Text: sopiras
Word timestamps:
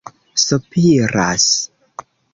sopiras 0.43 1.47